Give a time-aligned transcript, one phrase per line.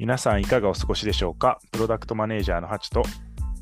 [0.00, 1.60] 皆さんいかがお過ごしでしょうか？
[1.72, 3.02] プロダクトマネージャーのハチと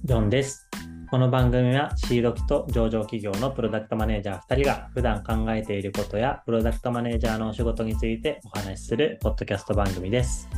[0.04, 0.68] ジョンです。
[1.11, 10.48] この番組はシード機と上場企業のプロダクトマネージャー2人が普段考えていることやプロダクトマネージャーのお仕事についてお話しするポッドキャスト番組です。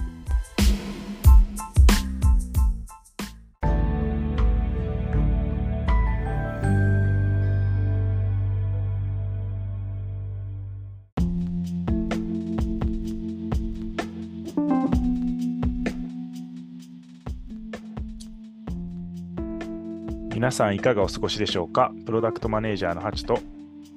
[20.51, 21.93] 皆さんいかがお過ごしでしょうか？
[22.05, 23.39] プロダクトマネージャーのハチと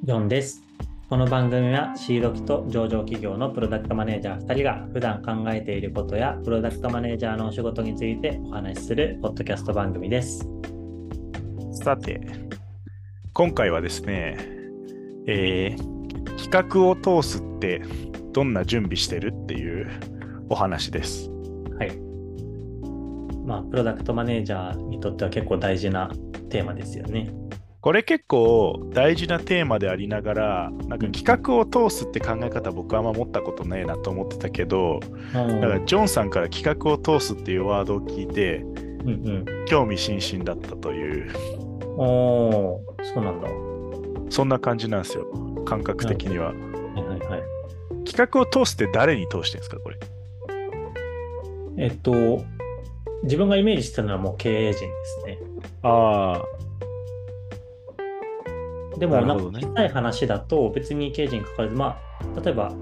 [0.04, 0.62] ジョンです。
[1.10, 10.48] この番組はシード機と上場企業のプロダクトマネージャー2人が普段考えていることやプロダクトマネージャーのお仕事についてお話しするポッドキャスト番組です。
[11.72, 12.22] さて
[13.34, 14.38] 今回はですね、
[15.26, 15.94] えー
[16.38, 17.82] 企画を通すって
[18.32, 19.90] どんな準備してるっていう
[20.50, 21.33] お話ですはい。
[23.54, 26.10] まあ、プロダクトマネージャーにとっては結構大事な
[26.50, 27.32] テーマですよね。
[27.82, 35.02] これ結構大事なテーマでありながらなんか企画を通すって考え方僕はあんま持ったことねえなと思ってたけど
[35.34, 39.46] だからジョンさんから企画を通すっていうワードを聞いてうんうん。
[39.68, 41.32] 興味津々だったという
[41.98, 43.50] おー、そうなんだ。
[43.50, 45.26] はそんな感じなんですよ
[45.66, 46.54] 感覚的には。
[46.54, 46.56] い
[47.02, 47.44] はいはい。
[48.06, 49.98] 企画を通すって誰に通してるんですかこれ？
[51.76, 52.46] えっと、
[53.24, 55.40] 自分がイメージしてたのはもう経営陣ですね。
[55.82, 56.42] あ
[58.96, 62.74] あ、でも、なんか小さい話だと別に経営陣にかかわらず、まあ、例えば、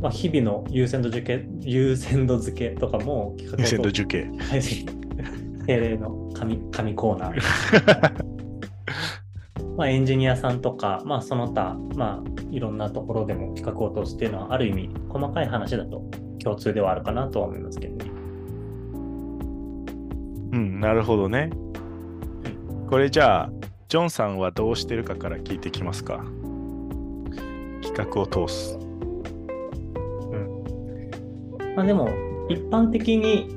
[0.00, 4.24] まあ、日々の優先度付け、優先度付けとかも企画を優先度通受刑。
[4.38, 5.04] はい
[5.66, 8.24] 定例の紙紙コーナー。
[9.76, 16.04] まあ、エンジニアさんとか、まあ、その他、まあ、いろんなところでも企画を通すっていうのは、ある意味、細かい話だと
[16.42, 18.03] 共通ではあるかなとは思いますけどね。
[20.54, 21.50] うん、なるほどね。
[22.88, 23.50] これじゃあ、
[23.88, 26.24] ジョンさんはどうしてるかから聞いてきますか。
[27.82, 28.78] 企画を通す。
[28.78, 32.08] うんまあ、でも、
[32.48, 33.48] 一般的に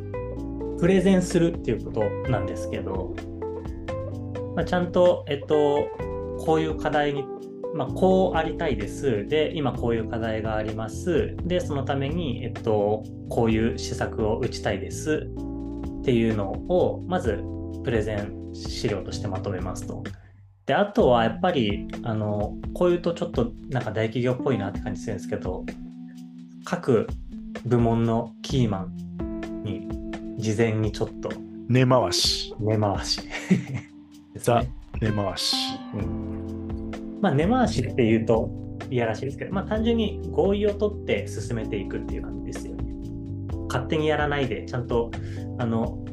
[0.79, 3.13] プレゼンするっていうことなんですけど、
[4.55, 5.89] まあ、ちゃんと、えっと、
[6.39, 7.25] こういう課題に、
[7.75, 9.27] まあ、こうありたいです。
[9.27, 11.35] で、今こういう課題があります。
[11.43, 15.29] で、そのために、えっと、こういう施策を打ちたいです。
[16.07, 17.43] っていうのを、まず、
[17.83, 20.05] プレゼン資料としてまとめますと。
[20.65, 25.65] で、あとはやっぱり、あの、こういうとちょっとなんか大企業っぽいなって感じするんですけど、
[26.63, 27.07] 各
[27.65, 31.29] 部門のキーマンに事前にちょっと
[31.67, 32.55] 根回し。
[32.57, 33.19] 根回し
[34.35, 34.71] ザね。
[35.01, 35.57] 根回し。
[35.93, 36.91] うん
[37.21, 38.49] まあ根回しっていうと
[38.89, 42.76] いやらしいですけど、まあ単純に合意を取って進めていくっていう感じですよね。
[43.77, 45.11] 勝手にやらないで、ちゃんと
[45.59, 46.03] あの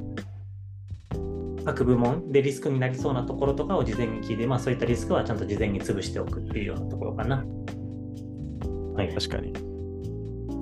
[1.65, 7.45] 各部門でリスクになりそうなところとかを事前に聞いて、まあそういったリスクはちゃんと事前に潰しておくっていうようなところかな。
[8.95, 9.15] はい。
[9.15, 9.53] 確かに。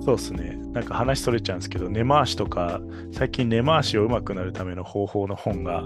[0.03, 0.57] そうですね。
[0.71, 2.81] なんか話それちゃうんですけど、根回しとか、
[3.11, 5.85] 最近根回しを上手くなるための方法の本が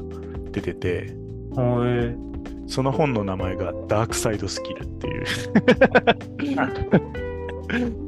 [0.51, 1.16] 出てて、
[1.56, 2.27] はい
[2.69, 5.25] その本の名前がダークサイドスキルっていう。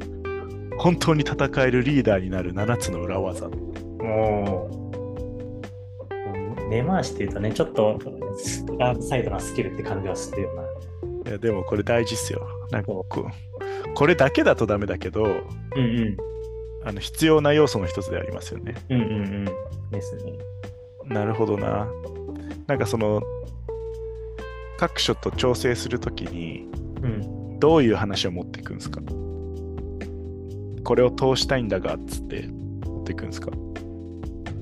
[0.82, 3.48] 本当に戦えるリーダーになる7つの裏技。
[3.48, 4.70] も
[6.08, 7.98] う、根回しっていうとね、ちょっと
[8.78, 10.62] ダークサイドなスキルって感じはするよな。
[11.30, 12.48] いやでもこれ大事っすよ。
[12.70, 15.34] なんかそこうこれだけだとダメだけど、うん
[15.78, 16.16] うん。
[16.82, 18.74] あの必要な要素の一つでありますよね。
[18.88, 19.44] うんうんうん。
[19.90, 20.32] ですね。
[21.04, 21.86] なるほどな。
[22.66, 23.20] なんかその
[24.78, 26.66] 各所と調整するときに
[27.02, 27.58] うん。
[27.60, 29.02] どういう話を持っていくんですか？
[30.90, 32.48] これを通したいんだがっつって
[32.84, 33.52] 持っていくんですか？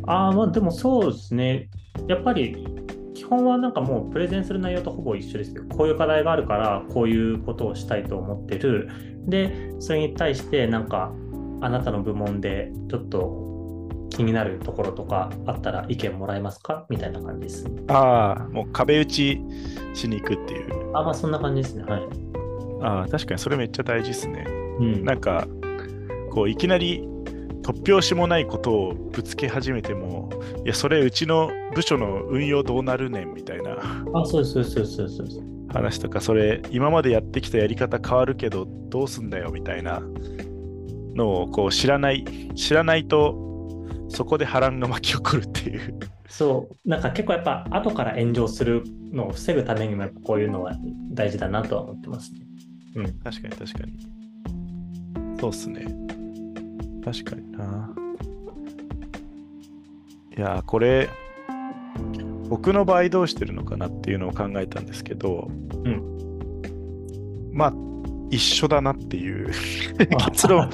[0.06, 1.71] ああ、まあでもそうですね。
[2.06, 2.66] やっぱり、
[3.15, 5.64] 基本はなんかもうプレゼンする内容とほぼ一緒ですよ。
[5.70, 8.91] こういう課題があるから、こういうことをしたいと思ってる。
[9.25, 11.14] で、それに対してなんか、
[11.62, 16.85] あなたの部門でちょっと気になるところとかあったら意見もらえますか？
[16.91, 17.67] みたいな感じです。
[17.88, 19.41] ああ、もう壁打ち
[19.94, 20.91] しに行くっていう。
[20.94, 21.85] あ、まあそんな感じですね。
[21.85, 22.02] はい。
[22.82, 24.44] ああ、確かにそれめっちゃ大事ですね。
[24.79, 25.05] うん。
[25.06, 25.49] なんか、
[26.38, 27.00] こういきなり
[27.62, 30.31] 突拍子もないことをぶつけ始めても、
[30.64, 33.73] いや、それうちの部署の運用どうなるねんみたいな
[34.14, 35.17] あ、そうです、そうです、そうです。
[35.17, 35.43] そうです
[35.73, 40.00] 話とか、それ今までやってきたやり方変わるけどどうすんだよみたいな
[41.17, 42.25] のをこう知らない、
[42.55, 43.37] 知らないと
[44.08, 45.99] そこで波乱が巻き起こるっていう。
[46.29, 50.76] そう、なんか結構やっぱ後から炎上するのを防ぐためにもこういうのは
[51.11, 52.40] 大事だなとは思ってますね。
[52.94, 53.19] うん。
[53.19, 54.19] 確かに確かに。
[55.40, 55.87] そうっすね。
[57.05, 57.91] 確かにな。
[60.37, 61.09] いや、これ、
[62.49, 65.50] 僕の場合どうしてるのかなっていうのを考えたんですけど、
[65.85, 67.75] うん、まあ、
[68.31, 69.50] 一緒だなっていう
[70.31, 70.71] 結論。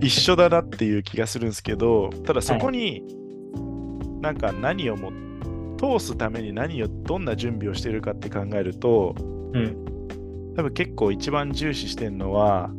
[0.00, 3.04] 一緒だなっていう気がするんですけどただそこに
[4.20, 5.12] なんか何をも
[5.78, 12.70] 通すために何をどんな準備をしているかって考えると、うん、多分結構一番重視してるのは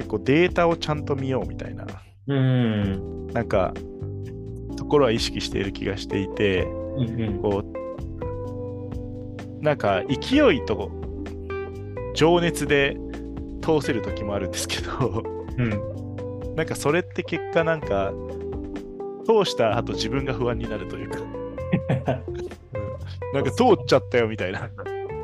[0.00, 1.84] 結構データをちゃんと見ようみたいな、
[2.26, 3.74] うん、なんか
[4.78, 7.62] ところは意識している気がしていて、うんうん、こ
[9.60, 10.90] うなんか勢いと
[12.14, 12.96] 情熱で
[13.60, 15.22] 通せる時もあるんですけど
[15.58, 18.10] うん、なんかそれって結果なんか
[19.26, 21.18] 通した後自分が不安になるというか。
[23.34, 24.70] なんか通っちゃったよみたいな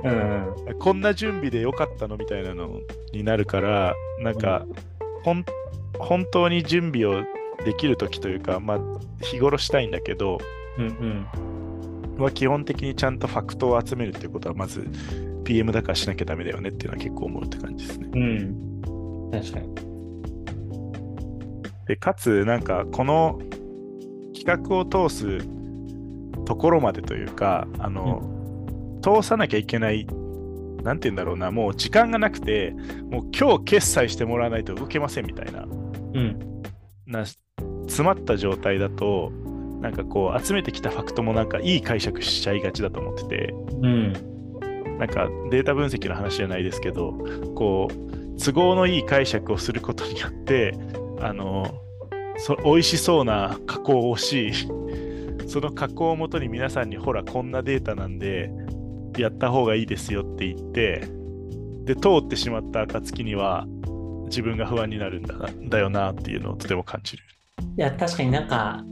[0.04, 2.80] うん、こんな準備でよかったのみたいなの
[3.12, 4.64] になるからなんか、
[5.26, 5.44] うん、
[5.98, 7.24] 本当に準備を
[7.64, 8.80] できる時というかまあ
[9.22, 10.38] 日頃したいんだけど、
[10.78, 11.26] うん
[12.16, 14.86] うん、は基本的にちゃんとファクトを集めるっていうことはまず
[15.44, 18.08] PM だからしなきゃダメだよねっていうのは結構思うって感じですね。
[18.12, 19.30] うん。
[19.30, 19.74] 確かに。
[21.86, 23.38] で、かつ、なんか、この
[24.34, 25.38] 企画を通す
[26.44, 28.35] ところまでというか、あの、うん、
[29.06, 30.04] 通さなきゃいけない、
[30.82, 32.74] なんて言うんだろうな、もう時間がなくて、
[33.08, 36.62] もう今日決済してもらわないと動けませんみたいな、うん、
[37.06, 39.30] な詰まった状態だと、
[39.80, 44.12] なんかこう集めてきたファクトもなんかいい解釈しちゃいがちだと思ってて、うん、
[44.98, 47.12] なんかデータ分析の話じゃないですけど、
[47.54, 50.76] こう、都合のいい解釈をすることによって、
[51.20, 51.80] あの、
[52.38, 54.52] そ美味しそうな加工をし、
[55.46, 58.50] その加工をもとに皆さんに、ほら、こんなデータなんで、
[59.16, 61.08] やった方がいいですよって言って、
[61.84, 63.66] で、通ってしまった暁には、
[64.26, 65.36] 自分が不安になるんだ
[65.68, 67.22] だよなっていうのをとても感じる。
[67.78, 68.84] いや、確かになんか、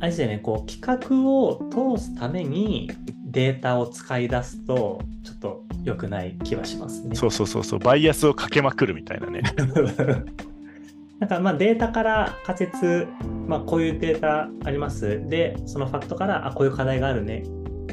[0.00, 2.90] あれですよね、こう、企画を通すために、
[3.30, 7.14] データを使い出すとちょっと良くない気はしますね。
[7.14, 9.42] そうそうそうそうバイアスをかけまくるみたいなね。
[11.20, 13.06] なんかまあデータから仮説、
[13.46, 15.20] まあ、こういうデータあります。
[15.28, 17.42] で、そのファクトからあこういう課題があるね。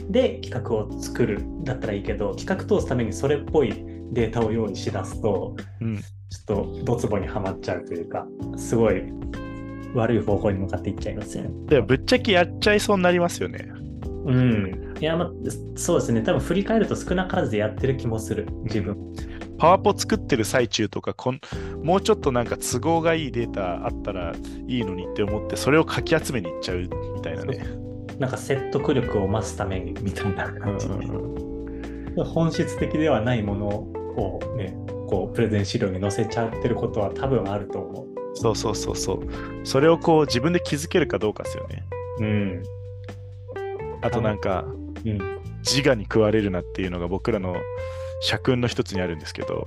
[0.09, 3.73] で、企画を作るだったらいいけど、企画通すためにそれっぽい
[4.11, 6.03] データを用意しだすと、うん、ちょ
[6.41, 9.03] っとドツボにはまっちゃうというか、すごい
[9.93, 11.49] 悪い方向に向かっていっちゃいますよね。
[11.67, 13.67] でもぶっちゃけやっちゃいそうになりますよね。
[14.25, 14.95] うん。
[14.99, 15.31] いや、まあ、
[15.75, 16.21] そうですね。
[16.21, 18.97] 多分振り返ると少なからずやってる気もする、自分。
[19.57, 21.39] パワポ作ってる最中とかこん、
[21.81, 24.33] もうちょっとなんか都合がいいデータあったら
[24.67, 26.79] いいのにって思って、それをかき集めにいっちゃう
[27.15, 27.84] みたいなね。
[28.19, 30.95] なんか説得力を増すためにみたいな感じで、
[32.23, 34.75] 本質的ではないものをね、
[35.07, 38.07] こうプレゼン資料に載せちゃってることは多分あると思う。
[38.35, 39.19] そうそうそうそう。
[39.63, 41.83] それをこう自分で気づけるかどうかですよね。
[42.19, 42.63] うん。
[44.01, 44.65] あとなんか、
[45.05, 45.19] うん、
[45.59, 47.55] 自我に食われるなっていうのが僕らの
[48.21, 49.65] 社訓の一つにあるんですけど、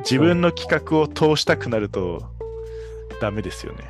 [0.00, 2.22] 自分の企画を通したくなると
[3.20, 3.84] ダメですよね。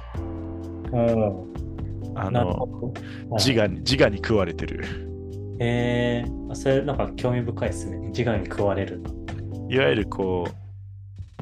[2.15, 2.93] あの
[3.33, 4.85] 自我に自我に食われてる。
[5.59, 7.99] へえー、それなんか興味深いですね。
[8.09, 9.03] 自我に食われる。
[9.69, 10.49] いわゆるこ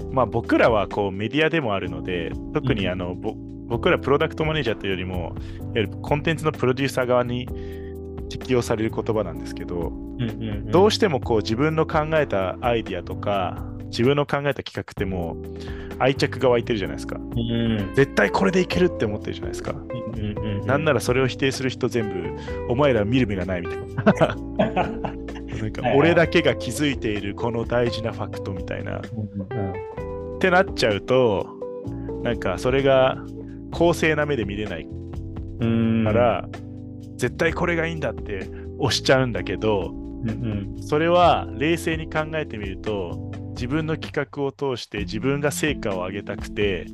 [0.01, 5.33] う、まあ僕らはこうメディアでもあるので、特にあの、うん、僕らプロダクトマネージャーというよりも、いわ
[5.77, 7.49] ゆるコンテンツのプロデューサー側に
[8.29, 24.37] 適用される言葉なんですけど、うんうんうん、どうしてもこう自分の考えたアイディアとか自分の考えた企画ってもう愛着が湧いてるじゃないですか、うん、絶対これでいけるって思ってるじゃないですか、うんうんうん、なんならそれを否定する人全部お前ら見る目がないみたいな。
[25.61, 31.47] なんか俺だけが気づいているこの大事なファクトみたいな、ってなっちゃうと
[32.23, 33.19] なんかそれが
[33.71, 34.87] 公正な目で見れない。
[36.05, 36.49] から、
[37.17, 40.33] 絶対これがいいんだって押しちゃうんだけど、うんう
[40.79, 46.87] ん、それは冷静に考えてみると自分の企画を通して自分が成果を上げたくて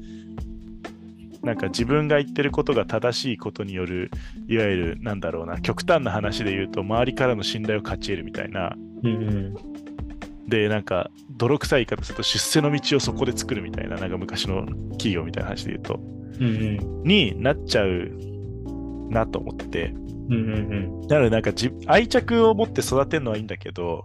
[1.42, 4.10] なんか自分が言ってることが正しいことによる
[4.48, 18.10] いわゆるなんだろうな極端な話で言うと周りからの信頼を勝ち得るみたいな、うんうん、でなんか泥臭い言い方すると出世の道をそこで作るみたいななんか昔の企業みたいな話で言うと、うんうん、になっちゃう
[19.10, 24.04] なと思ってて、うんうんうん、なのでなんかじ愛着を持って育てるのはいいんだけど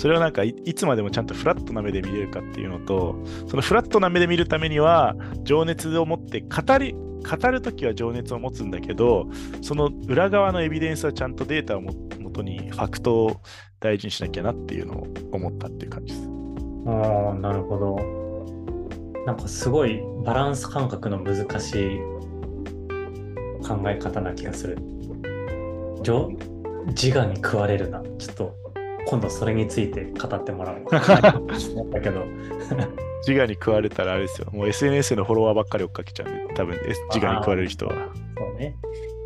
[0.00, 9.28] それをなんかいつまでもちゃんとフラットな目で見れるかっていうのとそのフラットな目で見るためには情熱を持って語り語るときは情熱を持つんだけど
[9.60, 11.92] その裏側のエビデンスはちゃんとデータをも
[12.32, 13.42] とにファクトを
[13.78, 16.28] 大事にしなきゃなっていうのを思ったっていう感じです。
[16.86, 19.26] ああなるほど。
[19.26, 21.98] なんかすごいバランス感覚の難しい
[23.68, 24.78] 考考え方な気がする。
[26.86, 28.02] 自我に食われるな。
[28.18, 28.69] ちょっと
[29.10, 30.84] 今度それについて語ってもらおう。
[30.88, 32.24] だけど
[33.26, 34.46] 自我に食われたらあれですよ。
[34.52, 36.78] もう SNS のフォロワーばっかり追っかけちゃう多分
[37.12, 37.92] 自我に食われる人は。
[38.38, 38.76] そうね。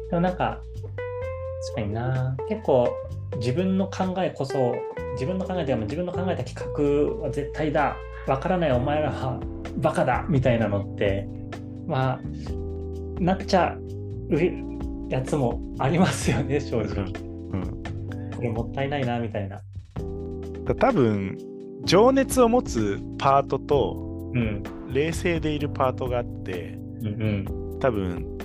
[0.08, 0.62] でもなんか、
[1.66, 2.34] 確かにな。
[2.48, 2.88] 結構
[3.36, 4.74] 自分の考えこそ、
[5.12, 7.94] 自分の考えでも自分の考えた企画は絶対だ。
[8.26, 9.38] わからないお前らは
[9.76, 11.28] バカだみたいなのって、
[11.86, 12.20] まあ、
[13.20, 13.76] なっちゃ
[14.30, 17.04] うやつもありますよね、正直。
[17.04, 17.82] うん、
[18.34, 19.60] これもったいないな、みたいな。
[20.72, 21.36] 多分、
[21.84, 27.10] 情熱を持つパートと、うん、冷静でいるパートがあって、うんう
[27.76, 28.38] ん、多分、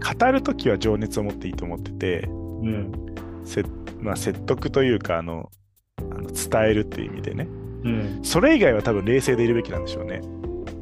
[0.00, 2.92] 語るときは情熱を持っていいと思ってて、うん、
[3.44, 3.64] せ
[4.00, 5.50] まあ、説得というかあの
[5.98, 7.48] あの伝えるっていう意味でね、
[7.84, 10.20] うん、それ以外は多分冷静でいるべきなんでしょうね。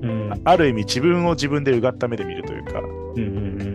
[0.03, 2.81] うん、ある意味自分を自分でうがった目で見るというか。
[2.81, 3.74] うんうんうん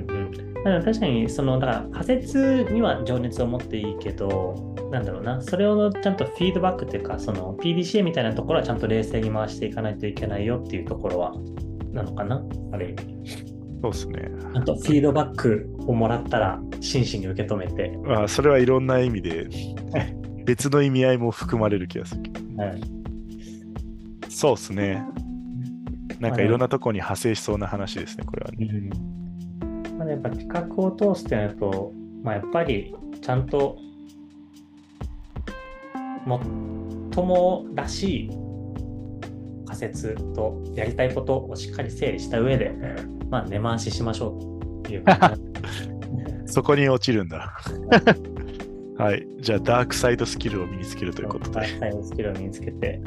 [0.64, 11.34] 確かにそのだから仮説には情熱を持っていいけどなんだろうなそれをちゃんとフィードバックっていうかその PDCA みたいなところはちゃんと冷静に回していかないといけないよっていうところは
[11.94, 13.20] なのかなある意味。
[13.82, 14.30] そうですね。
[14.54, 17.98] あとフィードバックをもらったら真摯に受け止めて。
[18.04, 19.48] まあそれはいろんな意味で
[20.46, 22.24] 別の意味合いも含まれる気がする。
[22.58, 22.82] はい、
[24.28, 25.02] そうですね。
[26.20, 28.68] なんかいろんなとこに派生しそうな話ですね、これはね。
[28.70, 29.19] うん
[30.00, 31.92] まあ、やっぱ企画を通すってなると、
[32.24, 33.78] まあ、やっぱりちゃんと
[36.26, 38.32] もっともらしい
[39.66, 42.72] 仮説とやりたいことをしっかり整理した上で、
[43.30, 44.38] まあ、根回ししましょ
[44.82, 45.04] うという
[46.46, 47.58] そこに落ちるんだ。
[48.98, 49.28] はい。
[49.40, 51.56] じゃあ、ダークサイドスキルを身につけるということで。
[51.56, 53.02] ダークサイドスキルを身につけて、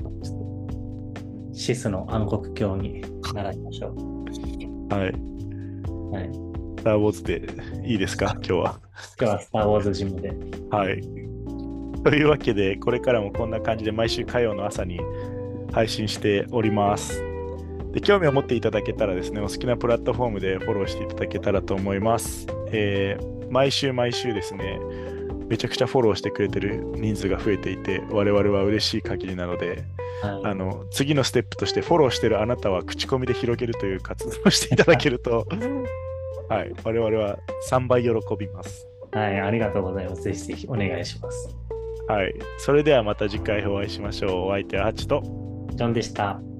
[1.52, 4.94] シスの暗黒鏡に習いましょう。
[4.94, 5.12] はい。
[6.12, 6.51] はい。
[6.82, 7.42] スター・ウォーズで
[7.86, 8.80] いいですか、 今日は。
[9.20, 10.32] 今日はスター・ウォーズジムで。
[10.68, 11.00] はい。
[12.02, 14.98] というわけで、これからもこんな感じで毎週火曜の朝に
[15.70, 17.22] 配信しております。
[17.92, 22.48] で興味を持っていただけたらですね、お好きなプラットフォームでフォローしていただけたらと思います。
[22.72, 24.80] えー、毎週毎週ですね、
[25.46, 29.84] めちゃくちゃフォローしてくれてる人数が増えていて、我々は嬉しい限りなので、
[30.20, 35.46] はい、あの次のステップとしてフォローしてるあなたは口コミで広げるという活動をしていただけると、
[36.52, 37.38] はい、我々は
[37.70, 38.86] 3倍喜びます。
[39.12, 40.22] はい、ありがとうございます。
[40.22, 41.56] ぜひぜひお願いします。
[42.08, 44.48] はい、それではまた次回お会いしましょう。
[44.48, 45.22] お相手はハチと
[45.70, 46.51] ジョンでした。